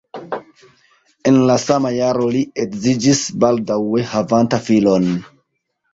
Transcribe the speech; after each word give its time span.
En 1.31 1.37
la 1.49 1.57
sama 1.65 1.91
jaro 1.97 2.25
li 2.37 2.41
edziĝis 2.63 3.23
baldaŭe 3.45 4.07
havanta 4.15 4.65
filon. 4.71 5.11